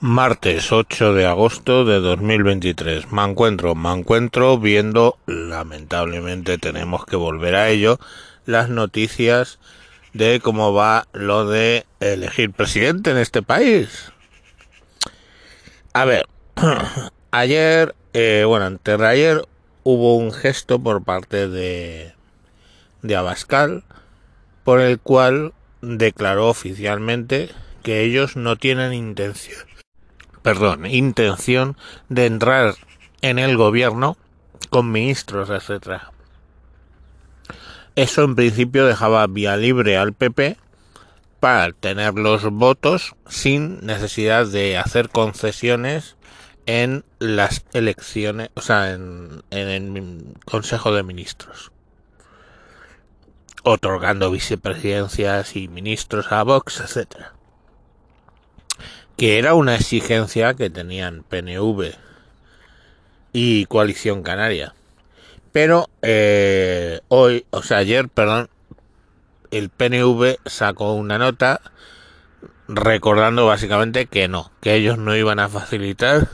Martes 0.00 0.70
8 0.70 1.12
de 1.12 1.26
agosto 1.26 1.84
de 1.84 1.98
2023. 1.98 3.10
Me 3.10 3.24
encuentro, 3.24 3.74
me 3.74 3.90
encuentro 3.90 4.56
viendo, 4.56 5.18
lamentablemente 5.26 6.56
tenemos 6.56 7.04
que 7.04 7.16
volver 7.16 7.56
a 7.56 7.68
ello, 7.68 7.98
las 8.46 8.68
noticias 8.68 9.58
de 10.12 10.38
cómo 10.38 10.72
va 10.72 11.08
lo 11.12 11.48
de 11.48 11.84
elegir 11.98 12.52
presidente 12.52 13.10
en 13.10 13.16
este 13.16 13.42
país. 13.42 14.12
A 15.94 16.04
ver, 16.04 16.28
ayer, 17.32 17.96
eh, 18.12 18.44
bueno, 18.46 18.66
antes 18.66 18.98
de 19.00 19.06
ayer 19.06 19.48
hubo 19.82 20.16
un 20.16 20.30
gesto 20.30 20.78
por 20.78 21.02
parte 21.02 21.48
de, 21.48 22.14
de 23.02 23.16
Abascal 23.16 23.82
por 24.62 24.80
el 24.80 25.00
cual 25.00 25.54
declaró 25.80 26.48
oficialmente 26.48 27.50
que 27.82 28.02
ellos 28.02 28.36
no 28.36 28.54
tienen 28.54 28.92
intención 28.92 29.66
perdón, 30.48 30.86
intención 30.86 31.76
de 32.08 32.24
entrar 32.24 32.74
en 33.20 33.38
el 33.38 33.58
gobierno 33.58 34.16
con 34.70 34.90
ministros, 34.90 35.50
etcétera. 35.50 36.10
Eso 37.96 38.24
en 38.24 38.34
principio 38.34 38.86
dejaba 38.86 39.26
vía 39.26 39.58
libre 39.58 39.98
al 39.98 40.14
PP 40.14 40.56
para 41.38 41.70
tener 41.72 42.14
los 42.14 42.44
votos 42.44 43.14
sin 43.28 43.84
necesidad 43.84 44.46
de 44.46 44.78
hacer 44.78 45.10
concesiones 45.10 46.16
en 46.64 47.04
las 47.18 47.66
elecciones, 47.74 48.48
o 48.54 48.62
sea, 48.62 48.94
en, 48.94 49.42
el 49.50 50.34
Consejo 50.46 50.94
de 50.94 51.02
Ministros, 51.02 51.72
otorgando 53.64 54.30
vicepresidencias 54.30 55.56
y 55.56 55.68
ministros 55.68 56.32
a 56.32 56.42
Vox, 56.42 56.80
etcétera 56.80 57.37
que 59.18 59.36
era 59.38 59.54
una 59.54 59.74
exigencia 59.74 60.54
que 60.54 60.70
tenían 60.70 61.24
PNV 61.24 61.92
y 63.32 63.66
Coalición 63.66 64.22
Canaria. 64.22 64.74
Pero 65.50 65.88
eh, 66.02 67.00
hoy, 67.08 67.44
o 67.50 67.62
sea, 67.64 67.78
ayer, 67.78 68.08
perdón, 68.08 68.48
el 69.50 69.70
PNV 69.70 70.36
sacó 70.46 70.92
una 70.92 71.18
nota 71.18 71.60
recordando 72.68 73.44
básicamente 73.44 74.06
que 74.06 74.28
no, 74.28 74.52
que 74.60 74.74
ellos 74.74 74.98
no 74.98 75.16
iban 75.16 75.40
a 75.40 75.48
facilitar 75.48 76.28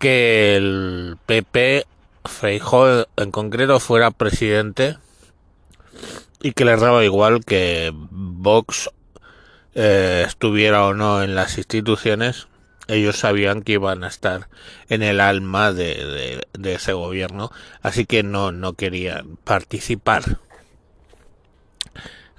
que 0.00 0.56
el 0.56 1.16
PP 1.26 1.86
Feijóo 2.24 3.06
en 3.16 3.30
concreto 3.30 3.78
fuera 3.78 4.10
presidente 4.10 4.98
y 6.42 6.52
que 6.52 6.64
les 6.64 6.80
daba 6.80 7.04
igual 7.04 7.44
que 7.44 7.92
Vox 7.94 8.90
eh, 9.80 10.24
estuviera 10.26 10.86
o 10.86 10.92
no 10.92 11.22
en 11.22 11.36
las 11.36 11.56
instituciones, 11.56 12.48
ellos 12.88 13.16
sabían 13.16 13.62
que 13.62 13.74
iban 13.74 14.02
a 14.02 14.08
estar 14.08 14.48
en 14.88 15.04
el 15.04 15.20
alma 15.20 15.72
de, 15.72 16.44
ese 16.64 16.92
gobierno, 16.94 17.52
así 17.80 18.04
que 18.04 18.24
no, 18.24 18.50
no 18.50 18.72
querían 18.72 19.36
participar. 19.44 20.38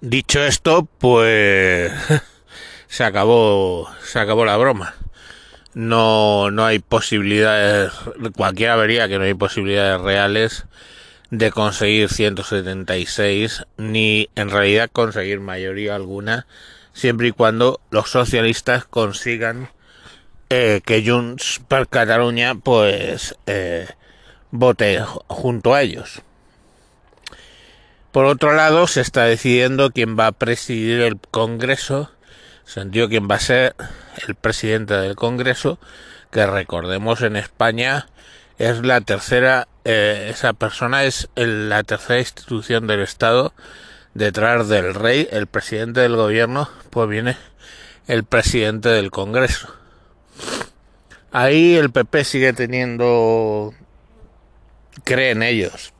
Dicho 0.02 0.44
esto, 0.44 0.86
pues 0.98 1.94
se 2.88 3.06
acabó, 3.06 3.90
se 4.04 4.20
acabó 4.20 4.44
la 4.44 4.58
broma. 4.58 4.96
No, 5.74 6.52
no 6.52 6.66
hay 6.66 6.80
posibilidades, 6.80 7.94
cualquiera 8.36 8.76
vería 8.76 9.08
que 9.08 9.18
no 9.18 9.24
hay 9.24 9.34
posibilidades 9.34 10.02
reales 10.02 10.66
de 11.30 11.52
conseguir 11.52 12.10
176, 12.10 13.64
ni 13.78 14.30
en 14.36 14.50
realidad 14.50 14.90
conseguir 14.92 15.40
mayoría 15.40 15.96
alguna 15.96 16.46
siempre 17.00 17.30
y 17.30 17.32
cuando 17.32 17.80
los 17.90 18.12
socialistas 18.12 18.86
consigan 18.86 19.70
eh, 20.50 20.82
que 20.86 21.04
Junts 21.06 21.62
per 21.68 21.88
Cataluña 21.88 22.56
pues 22.56 23.36
eh, 23.48 23.88
vote 24.52 25.02
junto 25.28 25.74
a 25.74 25.82
ellos. 25.82 26.22
Por 28.12 28.26
otro 28.26 28.54
lado, 28.54 28.88
se 28.88 29.02
está 29.02 29.26
decidiendo 29.26 29.92
quién 29.92 30.18
va 30.18 30.28
a 30.28 30.32
presidir 30.32 31.02
el 31.02 31.20
Congreso, 31.32 32.12
sentido 32.66 33.08
quién 33.08 33.28
va 33.30 33.36
a 33.36 33.40
ser 33.40 33.76
el 34.28 34.36
presidente 34.36 34.96
del 34.96 35.16
Congreso, 35.16 35.80
que 36.32 36.46
recordemos 36.46 37.22
en 37.22 37.36
España 37.36 38.08
es 38.58 38.84
la 38.84 39.02
tercera, 39.02 39.68
eh, 39.86 40.28
esa 40.32 40.54
persona 40.54 41.06
es 41.06 41.30
la 41.36 41.84
tercera 41.84 42.20
institución 42.20 42.88
del 42.88 43.02
Estado 43.02 43.54
detrás 44.14 44.68
del 44.68 44.94
rey, 44.94 45.28
el 45.32 45.48
presidente 45.48 46.02
del 46.02 46.16
gobierno, 46.16 46.70
pues 46.90 47.10
viene 47.10 47.38
el 48.08 48.24
presidente 48.24 48.90
del 48.90 49.12
Congreso. 49.12 49.74
Ahí 51.32 51.76
el 51.76 51.92
PP 51.92 52.24
sigue 52.24 52.54
teniendo, 52.54 53.74
creen 55.04 55.44
ellos, 55.44 55.94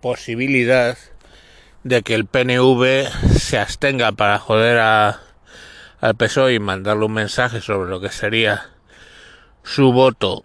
posibilidad 0.00 0.96
de 1.82 2.02
que 2.02 2.14
el 2.14 2.24
PNV 2.24 3.38
se 3.38 3.58
abstenga 3.58 4.12
para 4.12 4.38
joder 4.38 4.78
a, 4.78 5.20
al 6.00 6.14
PSOE 6.14 6.54
y 6.54 6.58
mandarle 6.58 7.04
un 7.04 7.12
mensaje 7.12 7.60
sobre 7.60 7.90
lo 7.90 8.00
que 8.00 8.08
sería 8.08 8.70
su 9.62 9.92
voto 9.92 10.44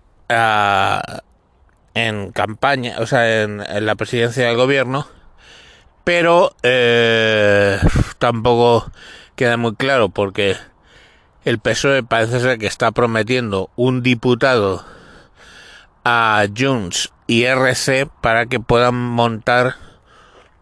en 1.94 2.32
campaña, 2.34 2.98
o 3.00 3.08
sea, 3.08 3.44
en 3.44 3.86
la 3.86 3.96
presidencia 3.96 4.46
del 4.48 4.58
gobierno 4.58 5.08
pero 6.10 6.56
eh, 6.64 7.80
tampoco 8.18 8.92
queda 9.36 9.58
muy 9.58 9.76
claro 9.76 10.10
porque 10.10 10.58
el 11.46 11.60
PSOE 11.60 12.02
parece 12.02 12.40
ser 12.40 12.58
que 12.58 12.66
está 12.66 12.92
prometiendo 12.92 13.70
un 13.76 14.02
diputado 14.02 14.84
a 16.04 16.48
Junts 16.58 17.12
y 17.28 17.44
RC 17.44 18.08
para 18.22 18.48
que 18.48 18.60
puedan 18.60 18.96
montar 18.96 19.76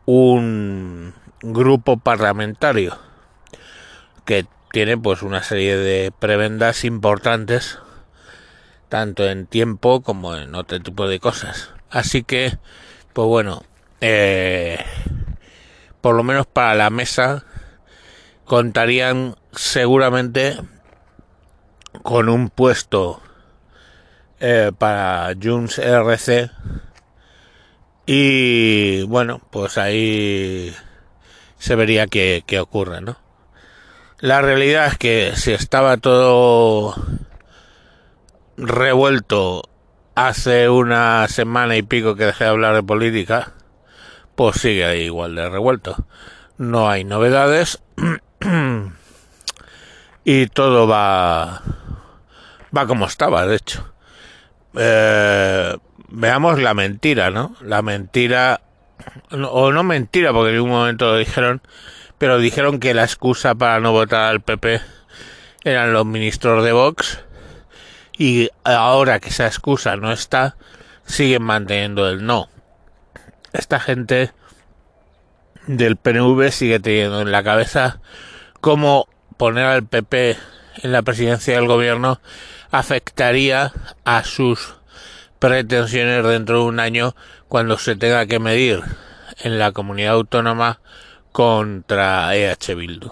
un 0.04 1.14
grupo 1.42 1.96
parlamentario 1.96 2.98
que 4.26 4.46
tiene 4.74 4.98
pues 4.98 5.22
una 5.22 5.44
serie 5.44 5.78
de 5.78 6.12
prebendas 6.12 6.84
importantes 6.84 7.80
tanto 8.90 9.26
en 9.26 9.48
tiempo 9.48 10.02
como 10.02 10.36
en 10.36 10.56
otro 10.56 10.82
tipo 10.82 11.08
de 11.08 11.22
cosas. 11.22 11.72
Así 11.90 12.24
que 12.24 12.58
pues 13.14 13.28
bueno 13.30 13.64
eh, 14.02 14.84
por 16.08 16.16
lo 16.16 16.24
menos 16.24 16.48
para 16.48 16.74
la 16.74 16.90
mesa, 16.90 17.44
contarían 18.46 19.36
seguramente 19.52 20.56
con 22.02 22.30
un 22.30 22.50
puesto 22.50 23.20
eh, 24.40 24.72
para 24.78 25.34
Junts 25.36 25.80
RC 25.80 26.50
y 28.06 29.04
bueno, 29.04 29.42
pues 29.52 29.78
ahí 29.78 30.74
se 31.58 31.76
vería 31.76 32.08
qué, 32.08 32.42
qué 32.48 32.62
ocurre, 32.62 33.02
¿no? 33.02 33.18
La 34.20 34.42
realidad 34.42 34.88
es 34.88 34.98
que 34.98 35.34
si 35.36 35.52
estaba 35.52 35.98
todo 35.98 36.96
revuelto 38.56 39.64
hace 40.16 40.70
una 40.70 41.28
semana 41.28 41.76
y 41.76 41.82
pico 41.82 42.16
que 42.16 42.28
dejé 42.28 42.46
de 42.46 42.52
hablar 42.52 42.76
de 42.76 42.84
política, 42.84 43.57
pues 44.38 44.58
sigue 44.62 45.04
igual 45.04 45.34
de 45.34 45.50
revuelto. 45.50 45.96
No 46.60 46.88
hay 46.88 47.04
novedades 47.04 47.82
y 50.24 50.46
todo 50.48 50.88
va 50.88 51.64
va 52.76 52.86
como 52.86 53.08
estaba, 53.08 53.48
de 53.48 53.56
hecho. 53.56 53.92
Eh, 54.76 55.76
veamos 56.10 56.62
la 56.62 56.76
mentira, 56.76 57.32
¿no? 57.32 57.56
La 57.62 57.82
mentira 57.82 58.62
o 59.32 59.72
no 59.72 59.84
mentira, 59.84 60.32
porque 60.34 60.54
en 60.54 60.62
un 60.62 60.70
momento 60.70 61.08
lo 61.08 61.18
dijeron, 61.18 61.64
pero 62.20 62.38
dijeron 62.38 62.80
que 62.80 62.94
la 62.94 63.06
excusa 63.06 63.56
para 63.56 63.80
no 63.80 63.92
votar 63.92 64.30
al 64.30 64.42
PP 64.42 64.82
eran 65.64 65.94
los 65.94 66.06
ministros 66.06 66.64
de 66.64 66.74
Vox 66.74 67.24
y 68.20 68.52
ahora 68.64 69.20
que 69.20 69.30
esa 69.30 69.48
excusa 69.48 69.96
no 69.96 70.12
está, 70.12 70.58
siguen 71.06 71.42
manteniendo 71.42 72.08
el 72.08 72.24
no 72.24 72.50
esta 73.58 73.80
gente 73.80 74.32
del 75.68 75.98
PNV 75.98 76.52
sigue 76.52 76.80
teniendo 76.80 77.22
en 77.22 77.32
la 77.32 77.44
cabeza 77.44 78.00
cómo 78.62 79.08
poner 79.38 79.66
al 79.66 79.86
PP 79.86 80.38
en 80.84 80.92
la 80.92 81.02
presidencia 81.02 81.56
del 81.56 81.68
gobierno 81.68 82.20
afectaría 82.72 83.72
a 84.06 84.24
sus 84.24 84.76
pretensiones 85.40 86.24
dentro 86.24 86.60
de 86.60 86.66
un 86.66 86.80
año 86.80 87.16
cuando 87.48 87.78
se 87.78 87.96
tenga 87.96 88.26
que 88.26 88.40
medir 88.40 88.82
en 89.40 89.60
la 89.60 89.72
comunidad 89.72 90.14
autónoma 90.14 90.80
contra 91.32 92.36
EH 92.36 92.76
Bildu. 92.76 93.12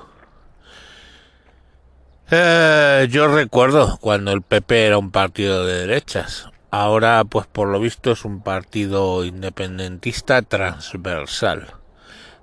Yo 2.30 3.28
recuerdo 3.28 3.98
cuando 4.02 4.32
el 4.32 4.42
PP 4.42 4.88
era 4.88 4.98
un 4.98 5.12
partido 5.12 5.66
de 5.66 5.86
derechas. 5.86 6.50
Ahora, 6.78 7.24
pues 7.24 7.48
por 7.48 7.70
lo 7.70 7.80
visto 7.80 8.12
es 8.12 8.26
un 8.26 8.42
partido 8.42 9.24
independentista 9.24 10.42
transversal. 10.42 11.68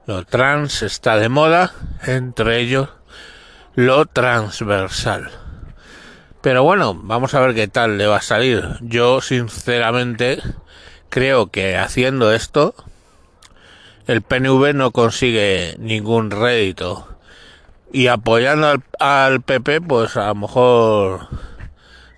Lo 0.07 0.25
trans 0.25 0.81
está 0.81 1.19
de 1.19 1.29
moda, 1.29 1.75
entre 2.07 2.61
ellos 2.61 2.89
lo 3.75 4.07
transversal. 4.07 5.31
Pero 6.41 6.65
bueno, 6.65 6.95
vamos 6.95 7.35
a 7.35 7.41
ver 7.41 7.55
qué 7.55 7.69
tal 7.69 7.99
le 7.99 8.07
va 8.07 8.17
a 8.17 8.23
salir. 8.23 8.79
Yo 8.81 9.21
sinceramente 9.21 10.41
creo 11.11 11.51
que 11.51 11.77
haciendo 11.77 12.33
esto 12.33 12.75
el 14.07 14.23
PNV 14.23 14.73
no 14.73 14.93
consigue 14.93 15.77
ningún 15.79 16.31
rédito. 16.31 17.07
Y 17.93 18.07
apoyando 18.07 18.83
al, 18.99 19.43
PP, 19.43 19.83
pues 19.83 20.17
a 20.17 20.29
lo 20.29 20.37
mejor 20.37 21.29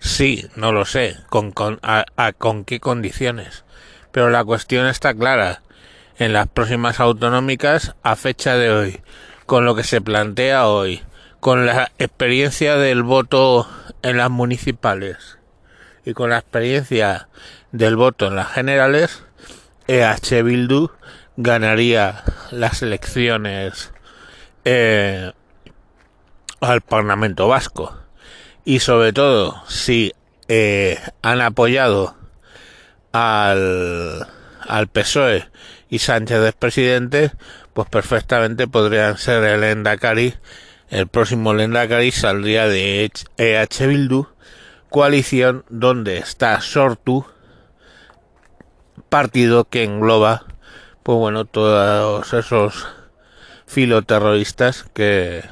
sí, 0.05 0.47
no 0.55 0.71
lo 0.71 0.85
sé, 0.85 1.17
con, 1.31 1.51
con, 1.51 1.81
a, 1.83 2.05
con 2.37 2.65
qué 2.65 2.79
condiciones. 2.79 3.65
Pero 4.13 4.31
la 4.31 4.45
cuestión 4.45 4.87
está 4.87 5.15
clara. 5.15 5.63
En 6.19 6.33
las 6.33 6.47
próximas 6.47 7.01
autonómicas, 7.01 7.97
a 8.05 8.15
fecha 8.15 8.57
de 8.57 8.71
hoy, 8.71 9.01
con 9.47 9.65
lo 9.65 9.75
que 9.75 9.83
se 9.83 10.01
plantea 10.01 10.69
hoy, 10.69 11.03
con 11.41 11.67
la 11.67 11.91
experiencia 11.99 12.77
del 12.77 13.03
voto 13.03 13.69
en 14.03 14.19
las 14.19 14.31
municipales 14.31 15.39
y 16.05 16.13
con 16.13 16.31
la 16.31 16.39
experiencia 16.39 17.29
del 17.73 17.97
voto 17.97 18.29
en 18.29 18.37
las 18.37 18.53
generales, 18.53 19.25
EH 19.89 20.43
Bildu 20.45 20.91
ganaría 21.37 22.23
las 22.53 22.83
elecciones 22.83 23.93
eh, 24.65 25.33
al 26.61 26.81
Parlamento 26.83 27.49
Vasco. 27.49 28.04
Y 28.65 28.81
sobre 28.81 29.13
todo, 29.13 29.63
si 29.69 30.15
eh, 30.49 30.99
han 31.23 31.41
apoyado 31.41 32.17
al, 33.13 34.27
al 34.61 34.89
PSOE 34.89 35.49
y 35.91 35.99
Sánchez 35.99 36.39
es 36.39 36.55
presidente, 36.55 37.33
pues 37.75 37.89
perfectamente 37.89 38.67
podrían 38.67 39.19
ser 39.19 39.45
el 39.45 39.65
Endacari. 39.65 40.35
El 40.89 41.09
próximo 41.09 41.53
Endacari 41.53 42.11
saldría 42.11 42.67
de 42.67 43.11
EH 43.37 43.87
Bildu, 43.87 44.29
coalición 44.89 45.65
donde 45.69 46.19
está 46.19 46.61
Sortu, 46.61 47.27
partido 49.09 49.65
que 49.65 49.85
engloba 49.85 50.47
pues 51.05 51.19
bueno, 51.19 51.45
todos 51.45 52.33
esos 52.33 52.87
filoterroristas 53.67 54.85
que, 54.95 55.45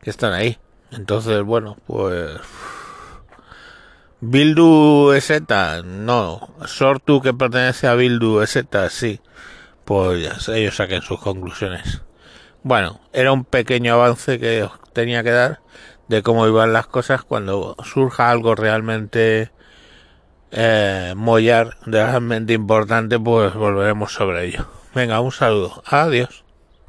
que 0.00 0.10
están 0.10 0.32
ahí. 0.32 0.61
Entonces, 0.92 1.42
bueno, 1.42 1.76
pues... 1.86 2.38
Bildu 4.20 5.12
ETA, 5.12 5.82
no. 5.82 6.54
Sortu 6.66 7.20
que 7.20 7.34
pertenece 7.34 7.88
a 7.88 7.94
Bildu 7.94 8.42
ETA, 8.42 8.88
sí. 8.88 9.20
Pues 9.84 10.48
ellos 10.48 10.76
saquen 10.76 11.02
sus 11.02 11.18
conclusiones. 11.20 12.02
Bueno, 12.62 13.00
era 13.12 13.32
un 13.32 13.44
pequeño 13.44 13.94
avance 13.94 14.38
que 14.38 14.68
tenía 14.92 15.24
que 15.24 15.32
dar 15.32 15.60
de 16.06 16.22
cómo 16.22 16.46
iban 16.46 16.72
las 16.72 16.86
cosas 16.86 17.22
cuando 17.24 17.74
surja 17.82 18.30
algo 18.30 18.54
realmente 18.54 19.50
eh, 20.52 21.14
mollar 21.16 21.78
realmente 21.86 22.52
importante, 22.52 23.18
pues 23.18 23.54
volveremos 23.54 24.12
sobre 24.12 24.46
ello. 24.46 24.66
Venga, 24.94 25.20
un 25.20 25.32
saludo. 25.32 25.82
Adiós. 25.86 26.44